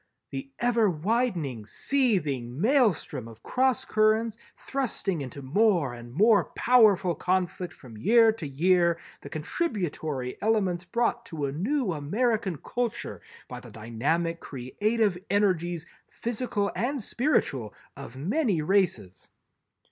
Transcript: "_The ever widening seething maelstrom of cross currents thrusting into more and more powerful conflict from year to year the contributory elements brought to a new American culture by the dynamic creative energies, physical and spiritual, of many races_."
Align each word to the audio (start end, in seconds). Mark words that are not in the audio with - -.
"_The 0.33 0.49
ever 0.57 0.89
widening 0.89 1.63
seething 1.63 2.59
maelstrom 2.59 3.27
of 3.27 3.43
cross 3.43 3.85
currents 3.85 4.35
thrusting 4.57 5.21
into 5.21 5.43
more 5.43 5.93
and 5.93 6.11
more 6.11 6.45
powerful 6.55 7.13
conflict 7.13 7.71
from 7.71 7.99
year 7.99 8.31
to 8.31 8.47
year 8.47 8.97
the 9.21 9.29
contributory 9.29 10.39
elements 10.41 10.85
brought 10.85 11.23
to 11.27 11.45
a 11.45 11.51
new 11.51 11.93
American 11.93 12.57
culture 12.57 13.21
by 13.47 13.59
the 13.59 13.69
dynamic 13.69 14.39
creative 14.39 15.19
energies, 15.29 15.85
physical 16.09 16.71
and 16.75 16.99
spiritual, 17.03 17.71
of 17.95 18.15
many 18.17 18.59
races_." 18.63 19.27